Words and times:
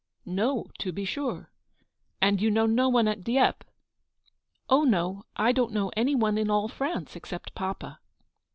"No, 0.25 0.65
to 0.79 0.91
be 0.91 1.05
sure; 1.05 1.51
and 2.19 2.41
you 2.41 2.49
know 2.49 2.65
no 2.65 2.89
one 2.89 3.07
at 3.07 3.23
Dieppe?"" 3.23 3.67
Oh, 4.67 4.83
no, 4.83 5.25
I 5.35 5.51
don't 5.51 5.73
know 5.73 5.91
any 5.95 6.15
one 6.15 6.39
in 6.39 6.49
all 6.49 6.67
France, 6.67 7.15
except 7.15 7.53
papa." 7.53 7.99